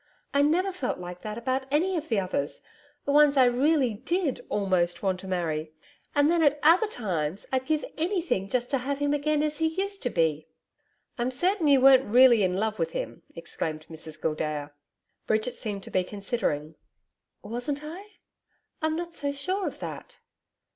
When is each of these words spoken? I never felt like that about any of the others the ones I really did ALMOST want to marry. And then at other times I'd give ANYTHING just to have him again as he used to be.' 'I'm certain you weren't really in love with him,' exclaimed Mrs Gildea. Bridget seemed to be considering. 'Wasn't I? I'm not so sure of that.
I 0.33 0.41
never 0.41 0.71
felt 0.71 0.97
like 0.97 1.21
that 1.21 1.37
about 1.37 1.67
any 1.69 1.95
of 1.95 2.09
the 2.09 2.19
others 2.19 2.63
the 3.05 3.11
ones 3.11 3.37
I 3.37 3.45
really 3.45 3.93
did 3.93 4.43
ALMOST 4.49 5.03
want 5.03 5.19
to 5.19 5.27
marry. 5.27 5.73
And 6.15 6.31
then 6.31 6.41
at 6.41 6.57
other 6.63 6.87
times 6.87 7.45
I'd 7.53 7.67
give 7.67 7.85
ANYTHING 7.99 8.49
just 8.49 8.71
to 8.71 8.79
have 8.79 8.97
him 8.97 9.13
again 9.13 9.43
as 9.43 9.59
he 9.59 9.67
used 9.79 10.01
to 10.01 10.09
be.' 10.09 10.47
'I'm 11.19 11.29
certain 11.29 11.67
you 11.67 11.81
weren't 11.81 12.03
really 12.05 12.41
in 12.41 12.55
love 12.57 12.79
with 12.79 12.93
him,' 12.93 13.21
exclaimed 13.35 13.85
Mrs 13.91 14.19
Gildea. 14.19 14.71
Bridget 15.27 15.53
seemed 15.53 15.83
to 15.83 15.91
be 15.91 16.03
considering. 16.03 16.73
'Wasn't 17.43 17.81
I? 17.83 18.13
I'm 18.81 18.95
not 18.95 19.13
so 19.13 19.31
sure 19.31 19.67
of 19.67 19.77
that. 19.81 20.17